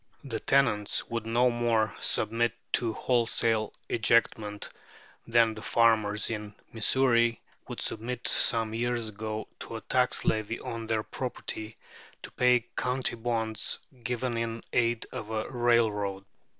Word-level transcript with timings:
The 0.23 0.39
tenants 0.39 1.07
would 1.11 1.27
no 1.27 1.51
more 1.51 1.95
submit 2.01 2.53
to 2.71 2.91
wholesale 2.91 3.71
ejectment 3.87 4.67
than 5.27 5.53
the 5.53 5.61
farmers 5.61 6.31
in 6.31 6.55
Missouri 6.73 7.39
would 7.67 7.81
submit 7.81 8.27
some 8.27 8.73
years 8.73 9.09
ago 9.09 9.47
to 9.59 9.75
a 9.75 9.81
tax 9.81 10.25
levy 10.25 10.59
on 10.59 10.87
their 10.87 11.03
property 11.03 11.77
to 12.23 12.31
pay 12.31 12.65
county 12.75 13.15
bonds 13.15 13.77
given 14.03 14.37
in 14.37 14.63
aid 14.73 15.05
of 15.11 15.29
a 15.29 15.47
railroad. 15.51 16.25